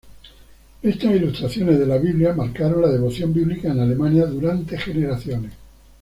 Estas 0.81 1.11
"ilustraciones 1.13 1.77
de 1.77 1.85
la 1.85 1.99
Biblia" 1.99 2.33
marcaron 2.33 2.81
la 2.81 2.87
devoción 2.89 3.31
bíblica 3.35 3.67
en 3.71 3.81
Alemania 3.81 4.25
durante 4.25 4.75
generaciones. 4.75 5.51